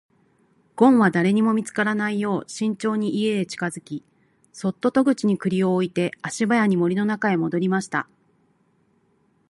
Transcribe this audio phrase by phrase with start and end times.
[0.75, 4.03] ごんは誰にも見つからないよう慎重に家へ近づき、
[4.51, 8.09] そっと戸口に栗を置いて足早に森の中へ戻りました。